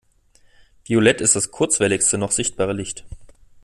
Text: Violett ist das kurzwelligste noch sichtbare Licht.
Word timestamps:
Violett 0.83 1.21
ist 1.21 1.35
das 1.35 1.51
kurzwelligste 1.51 2.17
noch 2.17 2.31
sichtbare 2.31 2.73
Licht. 2.73 3.05